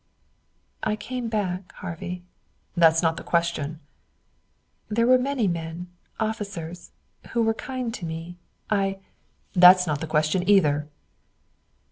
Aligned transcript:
"I 0.81 0.95
came 0.95 1.27
back, 1.27 1.73
Harvey." 1.73 2.23
"That's 2.75 3.03
not 3.03 3.17
the 3.17 3.23
question." 3.23 3.79
"There 4.89 5.05
were 5.05 5.19
many 5.19 5.47
men 5.47 5.91
officers 6.19 6.89
who 7.33 7.43
were 7.43 7.53
kind 7.53 7.93
to 7.93 8.05
me. 8.07 8.39
I" 8.67 8.97
"That's 9.63 9.85
not 9.85 10.01
the 10.01 10.07
question, 10.09 10.41
either." 10.49 10.87